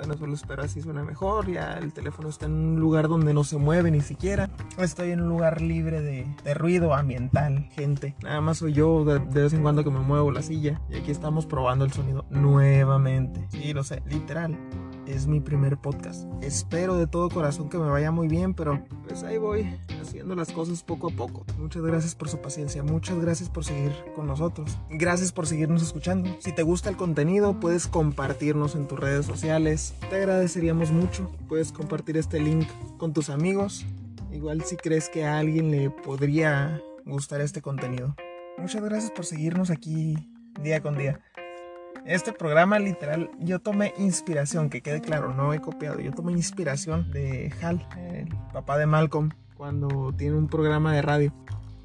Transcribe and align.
Bueno, 0.00 0.16
solo 0.16 0.32
espero 0.32 0.62
así 0.62 0.80
suena 0.80 1.04
mejor. 1.04 1.52
Ya 1.52 1.74
el 1.74 1.92
teléfono 1.92 2.30
está 2.30 2.46
en 2.46 2.52
un 2.52 2.80
lugar 2.80 3.06
donde 3.06 3.34
no 3.34 3.44
se 3.44 3.58
mueve 3.58 3.90
ni 3.90 4.00
siquiera. 4.00 4.48
Estoy 4.78 5.10
en 5.10 5.20
un 5.20 5.28
lugar 5.28 5.60
libre 5.60 6.00
de, 6.00 6.26
de 6.42 6.54
ruido 6.54 6.94
ambiental, 6.94 7.68
gente. 7.72 8.16
Nada 8.22 8.40
más 8.40 8.56
soy 8.56 8.72
yo 8.72 9.04
de, 9.04 9.18
de, 9.18 9.42
vez 9.42 9.52
en 9.52 9.60
cuando 9.60 9.84
que 9.84 9.90
me 9.90 10.00
muevo 10.00 10.30
la 10.30 10.40
silla. 10.40 10.80
Y 10.88 10.96
aquí 10.96 11.10
estamos 11.10 11.44
probando 11.44 11.84
el 11.84 11.92
sonido 11.92 12.24
nuevamente. 12.30 13.46
Sí, 13.50 13.74
lo 13.74 13.84
sé, 13.84 14.02
literal 14.06 14.56
es 15.06 15.26
mi 15.26 15.40
primer 15.40 15.76
podcast. 15.76 16.26
Espero 16.40 16.96
de 16.96 17.06
todo 17.06 17.28
corazón 17.28 17.68
que 17.68 17.78
me 17.78 17.88
vaya 17.88 18.10
muy 18.10 18.28
bien, 18.28 18.54
pero 18.54 18.82
pues 19.06 19.22
ahí 19.22 19.38
voy 19.38 19.78
haciendo 20.10 20.34
las 20.34 20.50
cosas 20.50 20.82
poco 20.82 21.08
a 21.08 21.10
poco. 21.10 21.44
Muchas 21.56 21.82
gracias 21.82 22.16
por 22.16 22.28
su 22.28 22.40
paciencia, 22.40 22.82
muchas 22.82 23.20
gracias 23.20 23.48
por 23.48 23.64
seguir 23.64 23.92
con 24.16 24.26
nosotros. 24.26 24.76
Gracias 24.90 25.30
por 25.30 25.46
seguirnos 25.46 25.82
escuchando. 25.82 26.36
Si 26.40 26.52
te 26.52 26.64
gusta 26.64 26.90
el 26.90 26.96
contenido, 26.96 27.60
puedes 27.60 27.86
compartirnos 27.86 28.74
en 28.74 28.88
tus 28.88 28.98
redes 28.98 29.24
sociales. 29.24 29.94
Te 30.10 30.16
agradeceríamos 30.16 30.90
mucho. 30.90 31.30
Puedes 31.48 31.70
compartir 31.70 32.16
este 32.16 32.40
link 32.40 32.66
con 32.98 33.12
tus 33.12 33.30
amigos. 33.30 33.86
Igual 34.32 34.64
si 34.64 34.76
crees 34.76 35.08
que 35.08 35.24
a 35.24 35.38
alguien 35.38 35.70
le 35.70 35.90
podría 35.90 36.82
gustar 37.06 37.40
este 37.40 37.62
contenido. 37.62 38.16
Muchas 38.58 38.82
gracias 38.82 39.12
por 39.12 39.24
seguirnos 39.24 39.70
aquí 39.70 40.16
día 40.60 40.82
con 40.82 40.98
día. 40.98 41.20
Este 42.04 42.32
programa 42.32 42.78
literal, 42.78 43.30
yo 43.38 43.60
tomé 43.60 43.92
inspiración, 43.98 44.70
que 44.70 44.80
quede 44.80 45.00
claro, 45.00 45.34
no 45.34 45.52
he 45.52 45.60
copiado, 45.60 46.00
yo 46.00 46.12
tomé 46.12 46.32
inspiración 46.32 47.10
de 47.12 47.52
Hal, 47.62 47.86
el 47.98 48.28
papá 48.52 48.78
de 48.78 48.86
Malcolm, 48.86 49.30
cuando 49.60 50.14
tiene 50.16 50.38
un 50.38 50.48
programa 50.48 50.94
de 50.94 51.02
radio. 51.02 51.34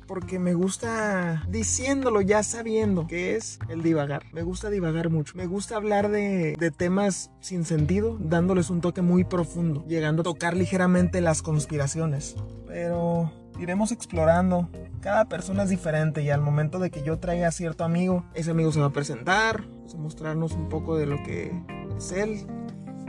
Porque 0.08 0.40
me 0.40 0.54
gusta 0.54 1.44
diciéndolo 1.50 2.22
ya 2.22 2.42
sabiendo 2.42 3.06
que 3.06 3.36
es 3.36 3.60
el 3.68 3.84
divagar. 3.84 4.24
Me 4.32 4.44
gusta 4.44 4.70
divagar 4.70 5.10
mucho. 5.10 5.34
Me 5.36 5.46
gusta 5.46 5.76
hablar 5.76 6.10
de, 6.10 6.56
temas 6.78 7.32
sin 7.42 7.66
sentido, 7.66 8.16
dándoles 8.18 8.70
un 8.70 8.80
toque 8.80 9.02
muy 9.02 9.26
profundo, 9.26 9.84
llegando 9.90 10.22
a 10.22 10.24
tocar 10.24 10.56
ligeramente 10.56 11.20
las 11.20 11.42
conspiraciones. 11.42 12.38
Pero 12.66 13.34
iremos 13.60 13.92
explorando. 13.92 14.70
Cada 15.02 15.26
persona 15.26 15.64
es 15.64 15.70
diferente 15.70 16.24
y 16.24 16.30
al 16.30 16.40
momento 16.40 16.80
de 16.80 16.92
que 16.92 17.04
yo 17.04 17.20
traiga 17.20 17.50
a 17.50 17.52
cierto 17.52 17.84
amigo, 17.84 18.24
ese 18.36 18.52
amigo 18.52 18.72
se 18.72 18.80
va 18.80 18.86
a 18.86 18.94
presentar, 18.94 19.66
a 19.94 19.98
mostrarnos 19.98 20.54
un 20.54 20.70
poco 20.70 20.96
de 20.96 21.08
lo 21.08 21.22
que 21.24 21.52
es 21.98 22.14
él. 22.14 22.48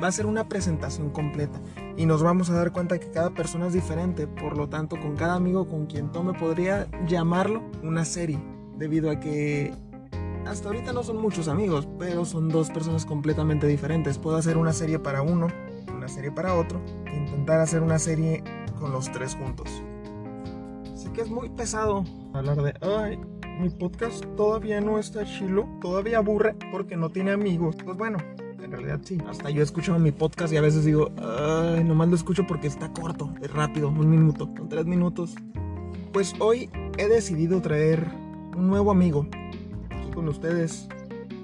Va 0.02 0.08
a 0.08 0.12
ser 0.12 0.26
una 0.26 0.48
presentación 0.48 1.10
completa 1.10 1.60
y 1.96 2.06
nos 2.06 2.22
vamos 2.22 2.50
a 2.50 2.54
dar 2.54 2.72
cuenta 2.72 2.98
que 2.98 3.10
cada 3.10 3.30
persona 3.30 3.68
es 3.68 3.72
diferente, 3.72 4.26
por 4.26 4.56
lo 4.56 4.68
tanto 4.68 5.00
con 5.00 5.16
cada 5.16 5.34
amigo 5.34 5.68
con 5.68 5.86
quien 5.86 6.12
tome 6.12 6.34
podría 6.34 6.88
llamarlo 7.06 7.62
una 7.82 8.04
serie, 8.04 8.38
debido 8.76 9.10
a 9.10 9.20
que 9.20 9.72
hasta 10.46 10.68
ahorita 10.68 10.92
no 10.92 11.02
son 11.02 11.20
muchos 11.20 11.48
amigos, 11.48 11.88
pero 11.98 12.24
son 12.24 12.48
dos 12.48 12.70
personas 12.70 13.04
completamente 13.06 13.66
diferentes. 13.66 14.18
Puedo 14.18 14.36
hacer 14.36 14.56
una 14.58 14.72
serie 14.72 14.98
para 14.98 15.22
uno, 15.22 15.48
una 15.94 16.08
serie 16.08 16.30
para 16.30 16.54
otro, 16.54 16.80
e 17.06 17.16
intentar 17.16 17.60
hacer 17.60 17.82
una 17.82 17.98
serie 17.98 18.44
con 18.78 18.92
los 18.92 19.10
tres 19.10 19.34
juntos 19.34 19.82
que 21.16 21.22
es 21.22 21.30
muy 21.30 21.48
pesado 21.48 22.04
hablar 22.34 22.62
de, 22.62 22.74
ay, 22.82 23.18
mi 23.58 23.70
podcast 23.70 24.22
todavía 24.36 24.82
no 24.82 24.98
está 24.98 25.24
chilo, 25.24 25.66
todavía 25.80 26.18
aburre 26.18 26.54
porque 26.70 26.94
no 26.94 27.08
tiene 27.08 27.30
amigos. 27.30 27.74
Pues 27.82 27.96
bueno, 27.96 28.18
en 28.62 28.70
realidad 28.70 29.00
sí. 29.04 29.18
Hasta 29.28 29.50
yo 29.50 29.62
escucho 29.62 29.98
mi 29.98 30.12
podcast 30.12 30.52
y 30.52 30.56
a 30.56 30.60
veces 30.60 30.84
digo, 30.84 31.10
ay, 31.18 31.84
nomás 31.84 32.08
lo 32.08 32.16
escucho 32.16 32.46
porque 32.46 32.66
está 32.66 32.92
corto, 32.92 33.32
es 33.42 33.50
rápido, 33.50 33.88
un 33.88 34.10
minuto, 34.10 34.48
son 34.56 34.68
tres 34.68 34.86
minutos. 34.86 35.34
Pues 36.12 36.34
hoy 36.38 36.70
he 36.98 37.08
decidido 37.08 37.60
traer 37.60 38.06
un 38.56 38.68
nuevo 38.68 38.90
amigo. 38.90 39.26
Aquí 39.90 40.10
con 40.12 40.28
ustedes 40.28 40.88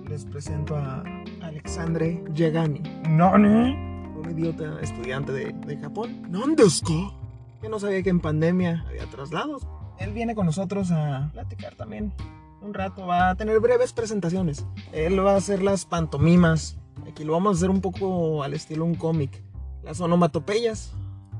les 0.08 0.24
presento 0.24 0.76
a 0.76 1.04
Alexandre 1.42 2.22
Yagami. 2.34 2.82
¿Nani? 3.08 3.76
Un 4.16 4.30
idiota 4.30 4.80
estudiante 4.80 5.32
de, 5.32 5.52
de 5.52 5.76
Japón. 5.78 6.22
¿Nandesko? 6.30 7.22
que 7.62 7.68
no 7.68 7.78
sabía 7.78 8.02
que 8.02 8.10
en 8.10 8.20
pandemia 8.20 8.84
había 8.88 9.06
traslados. 9.06 9.66
Él 9.98 10.12
viene 10.12 10.34
con 10.34 10.46
nosotros 10.46 10.90
a 10.90 11.30
platicar 11.32 11.76
también 11.76 12.12
un 12.60 12.74
rato, 12.74 13.06
va 13.06 13.30
a 13.30 13.34
tener 13.36 13.60
breves 13.60 13.92
presentaciones. 13.92 14.66
Él 14.92 15.24
va 15.24 15.34
a 15.34 15.36
hacer 15.36 15.62
las 15.62 15.84
pantomimas. 15.84 16.76
Aquí 17.08 17.24
lo 17.24 17.32
vamos 17.32 17.54
a 17.54 17.58
hacer 17.58 17.70
un 17.70 17.80
poco 17.80 18.42
al 18.42 18.54
estilo 18.54 18.84
un 18.84 18.94
cómic. 18.94 19.42
Las 19.82 20.00
onomatopeyas 20.00 20.92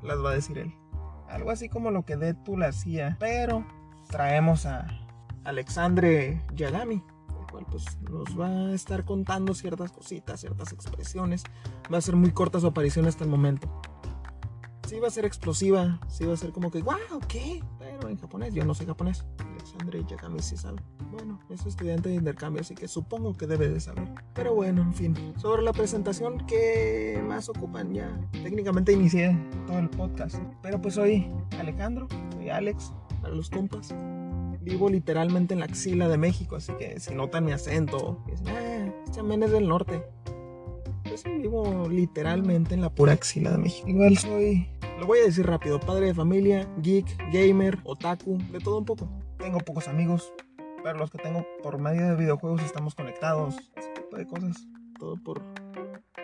las 0.02 0.18
va 0.22 0.30
a 0.30 0.34
decir 0.34 0.58
él. 0.58 0.74
Algo 1.28 1.50
así 1.50 1.68
como 1.68 1.90
lo 1.90 2.04
que 2.04 2.16
Deadpool 2.16 2.62
hacía. 2.64 3.16
Pero 3.20 3.64
traemos 4.08 4.66
a 4.66 4.86
Alexandre 5.44 6.42
Yagami. 6.54 7.02
El 7.40 7.46
cual 7.50 7.66
pues 7.70 7.84
nos 8.02 8.38
va 8.38 8.48
a 8.48 8.72
estar 8.72 9.04
contando 9.04 9.54
ciertas 9.54 9.92
cositas, 9.92 10.40
ciertas 10.40 10.72
expresiones. 10.72 11.44
Va 11.92 11.98
a 11.98 12.02
ser 12.02 12.16
muy 12.16 12.32
corta 12.32 12.60
su 12.60 12.66
aparición 12.66 13.06
hasta 13.06 13.24
el 13.24 13.30
momento 13.30 13.68
sí 14.92 15.00
va 15.00 15.08
a 15.08 15.10
ser 15.10 15.24
explosiva, 15.24 15.98
sí 16.06 16.26
va 16.26 16.34
a 16.34 16.36
ser 16.36 16.52
como 16.52 16.70
que, 16.70 16.82
wow, 16.82 16.96
¿qué? 17.26 17.64
Pero 17.78 18.10
en 18.10 18.18
japonés, 18.18 18.52
yo 18.52 18.62
no 18.66 18.74
sé 18.74 18.84
japonés. 18.84 19.24
Alexandre 19.62 20.04
Yagami 20.08 20.40
sí 20.40 20.56
sabe. 20.56 20.82
Bueno, 21.12 21.38
es 21.48 21.64
estudiante 21.64 22.08
de 22.08 22.16
intercambio, 22.16 22.62
así 22.62 22.74
que 22.74 22.88
supongo 22.88 23.34
que 23.34 23.46
debe 23.46 23.68
de 23.68 23.78
saber. 23.78 24.08
Pero 24.34 24.54
bueno, 24.54 24.82
en 24.82 24.92
fin. 24.92 25.34
Sobre 25.36 25.62
la 25.62 25.72
presentación, 25.72 26.44
¿qué 26.46 27.22
más 27.26 27.48
ocupan? 27.48 27.92
Ya 27.94 28.10
técnicamente 28.42 28.92
inicié 28.92 29.38
todo 29.66 29.78
el 29.78 29.88
podcast. 29.88 30.36
Pero 30.62 30.80
pues 30.80 30.94
soy 30.94 31.30
Alejandro, 31.60 32.08
soy 32.34 32.50
Alex, 32.50 32.92
para 33.20 33.34
los 33.34 33.50
compas. 33.50 33.94
Vivo 34.60 34.88
literalmente 34.88 35.54
en 35.54 35.60
la 35.60 35.66
axila 35.66 36.08
de 36.08 36.18
México, 36.18 36.56
así 36.56 36.72
que 36.74 36.98
si 36.98 37.14
notan 37.14 37.44
mi 37.44 37.52
acento, 37.52 38.22
dicen, 38.26 38.48
ah, 38.48 38.92
este 39.06 39.20
es 39.20 39.50
del 39.50 39.68
norte. 39.68 40.02
Pues 41.04 41.24
vivo 41.24 41.88
literalmente 41.88 42.74
en 42.74 42.80
la 42.80 42.90
pura 42.90 43.12
axila 43.12 43.52
de 43.52 43.58
México. 43.58 43.88
Igual 43.88 44.18
soy 44.18 44.68
lo 45.02 45.08
voy 45.08 45.18
a 45.18 45.24
decir 45.24 45.44
rápido, 45.44 45.80
padre 45.80 46.06
de 46.06 46.14
familia, 46.14 46.68
geek, 46.80 47.04
gamer, 47.32 47.76
otaku, 47.82 48.38
de 48.52 48.60
todo 48.60 48.78
un 48.78 48.84
poco. 48.84 49.08
Tengo 49.42 49.58
pocos 49.58 49.88
amigos, 49.88 50.32
pero 50.84 50.96
los 50.98 51.10
que 51.10 51.18
tengo 51.18 51.44
por 51.64 51.76
medio 51.76 52.06
de 52.06 52.14
videojuegos 52.14 52.62
estamos 52.62 52.94
conectados, 52.94 53.56
ese 53.74 53.88
tipo 53.88 54.16
de 54.16 54.24
cosas. 54.24 54.56
Todo 55.00 55.16
por 55.16 55.42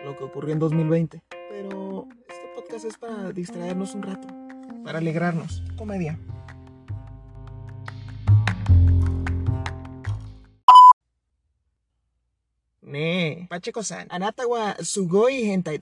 lo 0.05 0.15
que 0.17 0.23
ocurrió 0.23 0.53
en 0.53 0.59
2020. 0.59 1.21
Pero 1.49 2.07
este 2.29 2.47
podcast 2.55 2.85
es 2.85 2.97
para 2.97 3.33
distraernos 3.33 3.93
un 3.93 4.03
rato, 4.03 4.25
para 4.85 4.99
alegrarnos. 4.99 5.61
Comedia. 5.77 6.17
Ne, 12.81 13.47
Pacheco-san, 13.49 14.07
anata 14.09 14.47
wa 14.47 14.77
sugoi 14.81 15.43
hentai. 15.43 15.77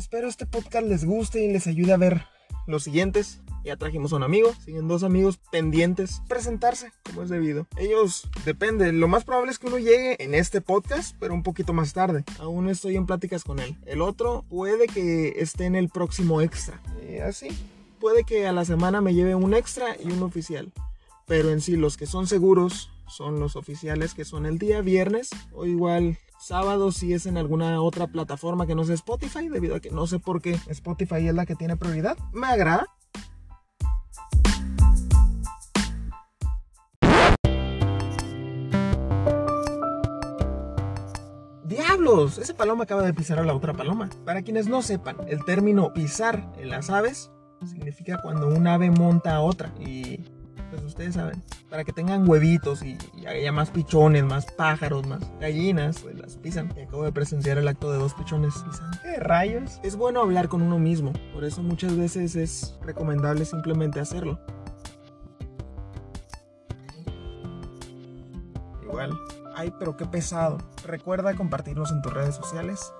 Espero 0.00 0.28
este 0.28 0.46
podcast 0.46 0.86
les 0.86 1.04
guste 1.04 1.44
y 1.44 1.52
les 1.52 1.66
ayude 1.66 1.92
a 1.92 1.98
ver 1.98 2.24
los 2.66 2.84
siguientes. 2.84 3.42
Ya 3.66 3.76
trajimos 3.76 4.14
a 4.14 4.16
un 4.16 4.22
amigo, 4.22 4.50
siguen 4.64 4.88
dos 4.88 5.02
amigos 5.02 5.38
pendientes. 5.52 6.22
Presentarse 6.26 6.90
como 7.04 7.22
es 7.22 7.28
debido. 7.28 7.66
Ellos, 7.76 8.26
depende, 8.46 8.92
lo 8.92 9.08
más 9.08 9.24
probable 9.24 9.50
es 9.50 9.58
que 9.58 9.66
uno 9.66 9.78
llegue 9.78 10.16
en 10.24 10.34
este 10.34 10.62
podcast, 10.62 11.14
pero 11.20 11.34
un 11.34 11.42
poquito 11.42 11.74
más 11.74 11.92
tarde. 11.92 12.24
Aún 12.38 12.70
estoy 12.70 12.96
en 12.96 13.04
pláticas 13.04 13.44
con 13.44 13.58
él. 13.58 13.76
El 13.84 14.00
otro 14.00 14.46
puede 14.48 14.86
que 14.86 15.34
esté 15.36 15.66
en 15.66 15.74
el 15.74 15.90
próximo 15.90 16.40
extra. 16.40 16.80
Y 17.06 17.18
así, 17.18 17.48
puede 18.00 18.24
que 18.24 18.46
a 18.46 18.52
la 18.52 18.64
semana 18.64 19.02
me 19.02 19.12
lleve 19.12 19.34
un 19.34 19.52
extra 19.52 19.98
y 20.02 20.10
un 20.10 20.22
oficial. 20.22 20.72
Pero 21.26 21.50
en 21.50 21.60
sí, 21.60 21.76
los 21.76 21.98
que 21.98 22.06
son 22.06 22.26
seguros 22.26 22.90
son 23.06 23.38
los 23.38 23.54
oficiales 23.54 24.14
que 24.14 24.24
son 24.24 24.46
el 24.46 24.58
día 24.58 24.80
viernes 24.80 25.28
o 25.52 25.66
igual 25.66 26.16
sábado 26.40 26.90
si 26.90 27.12
es 27.12 27.26
en 27.26 27.36
alguna 27.36 27.80
otra 27.82 28.06
plataforma 28.06 28.66
que 28.66 28.74
no 28.74 28.84
sea 28.84 28.94
Spotify, 28.94 29.48
debido 29.48 29.76
a 29.76 29.80
que 29.80 29.90
no 29.90 30.06
sé 30.06 30.18
por 30.18 30.40
qué 30.40 30.58
Spotify 30.68 31.28
es 31.28 31.34
la 31.34 31.46
que 31.46 31.54
tiene 31.54 31.76
prioridad. 31.76 32.16
Me 32.32 32.46
agrada. 32.46 32.86
¡Diablos! 41.64 42.38
Ese 42.38 42.54
paloma 42.54 42.84
acaba 42.84 43.02
de 43.02 43.14
pisar 43.14 43.38
a 43.38 43.44
la 43.44 43.54
otra 43.54 43.74
paloma. 43.74 44.08
Para 44.24 44.42
quienes 44.42 44.66
no 44.66 44.82
sepan, 44.82 45.16
el 45.28 45.44
término 45.44 45.92
pisar 45.92 46.52
en 46.58 46.70
las 46.70 46.90
aves 46.90 47.30
significa 47.64 48.20
cuando 48.22 48.48
un 48.48 48.66
ave 48.66 48.90
monta 48.90 49.36
a 49.36 49.40
otra. 49.40 49.72
Y 49.78 50.24
pues 50.70 50.82
ustedes 50.82 51.14
saben, 51.14 51.42
para 51.68 51.84
que 51.84 51.92
tengan 51.92 52.28
huevitos 52.28 52.82
y, 52.82 52.96
haya 53.26 53.52
más 53.52 53.70
pichones, 53.70 54.24
más 54.24 54.46
pájaros, 54.52 55.06
más 55.06 55.20
gallinas, 55.40 56.00
pues 56.00 56.18
las 56.18 56.36
pisan. 56.36 56.72
Y 56.76 56.82
acabo 56.82 57.04
de 57.04 57.12
presenciar 57.12 57.58
el 57.58 57.68
acto 57.68 57.90
de 57.92 57.98
dos 57.98 58.14
pichones 58.14 58.54
pisan. 58.54 58.90
¿Qué 59.02 59.16
rayos? 59.16 59.80
Es 59.82 59.96
bueno 59.96 60.20
hablar 60.20 60.48
con 60.48 60.62
uno 60.62 60.78
mismo, 60.78 61.12
por 61.34 61.44
eso 61.44 61.62
muchas 61.62 61.96
veces 61.96 62.36
es 62.36 62.78
recomendable 62.82 63.44
simplemente 63.44 64.00
hacerlo. 64.00 64.38
Igual. 68.82 69.12
Ay, 69.56 69.72
pero 69.78 69.96
qué 69.96 70.06
pesado. 70.06 70.58
Recuerda 70.86 71.34
compartirnos 71.34 71.90
en 71.90 72.00
tus 72.00 72.12
redes 72.12 72.34
sociales. 72.34 72.92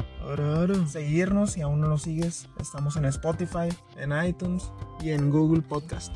Seguirnos 0.86 1.52
si 1.52 1.62
aún 1.62 1.80
no 1.80 1.88
nos 1.88 2.02
sigues. 2.02 2.48
Estamos 2.60 2.96
en 2.96 3.06
Spotify, 3.06 3.68
en 3.96 4.12
iTunes 4.24 4.70
y 5.00 5.10
en 5.10 5.30
Google 5.30 5.62
Podcast. 5.62 6.12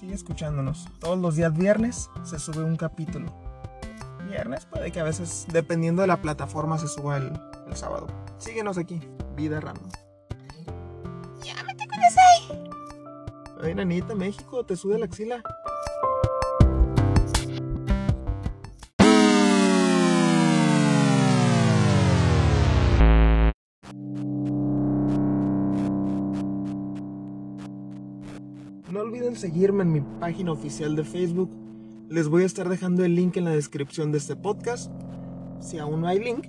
Sigue 0.00 0.14
escuchándonos. 0.14 0.88
Todos 0.98 1.18
los 1.18 1.36
días 1.36 1.52
viernes 1.52 2.08
se 2.24 2.38
sube 2.38 2.64
un 2.64 2.76
capítulo. 2.76 3.30
Viernes 4.26 4.64
puede 4.64 4.90
que 4.90 4.98
a 4.98 5.04
veces, 5.04 5.44
dependiendo 5.52 6.00
de 6.00 6.08
la 6.08 6.22
plataforma, 6.22 6.78
se 6.78 6.88
suba 6.88 7.18
el, 7.18 7.30
el 7.66 7.76
sábado. 7.76 8.06
Síguenos 8.38 8.78
aquí, 8.78 8.98
Vida 9.36 9.60
Random. 9.60 9.90
Llámate 11.42 11.86
con 11.86 11.98
ese. 12.02 12.20
Ay, 13.62 13.74
nanita, 13.74 14.14
México, 14.14 14.64
te 14.64 14.74
sube 14.74 14.98
la 14.98 15.04
axila. 15.04 15.42
Olviden 29.30 29.40
seguirme 29.40 29.82
en 29.84 29.92
mi 29.92 30.00
página 30.18 30.50
oficial 30.50 30.96
de 30.96 31.04
Facebook. 31.04 31.50
Les 32.08 32.26
voy 32.26 32.42
a 32.42 32.46
estar 32.46 32.68
dejando 32.68 33.04
el 33.04 33.14
link 33.14 33.36
en 33.36 33.44
la 33.44 33.52
descripción 33.52 34.10
de 34.10 34.18
este 34.18 34.34
podcast. 34.34 34.90
Si 35.60 35.78
aún 35.78 36.00
no 36.00 36.08
hay 36.08 36.18
link, 36.18 36.48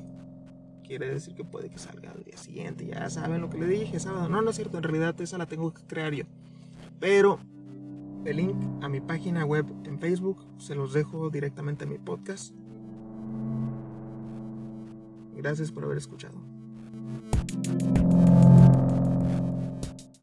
quiere 0.83 1.07
decir 1.07 1.35
que 1.35 1.43
puede 1.43 1.69
que 1.69 1.77
salga 1.77 2.09
al 2.09 2.23
día 2.23 2.37
siguiente. 2.37 2.87
Ya 2.87 3.07
saben 3.11 3.39
lo 3.41 3.51
que 3.51 3.59
le 3.59 3.67
dije, 3.67 3.99
sábado. 3.99 4.29
No, 4.29 4.41
no 4.41 4.49
es 4.49 4.55
cierto, 4.55 4.77
en 4.77 4.83
realidad 4.83 5.19
esa 5.21 5.37
la 5.37 5.45
tengo 5.45 5.71
que 5.71 5.83
crear 5.83 6.11
yo. 6.11 6.25
Pero 6.99 7.37
el 8.25 8.37
link 8.37 8.55
a 8.81 8.89
mi 8.89 8.99
página 8.99 9.45
web 9.45 9.67
en 9.83 9.99
Facebook 9.99 10.43
se 10.57 10.73
los 10.73 10.91
dejo 10.91 11.29
directamente 11.29 11.83
en 11.83 11.91
mi 11.91 11.99
podcast. 11.99 12.55
Gracias 15.35 15.71
por 15.71 15.83
haber 15.83 15.99
escuchado. 15.99 16.41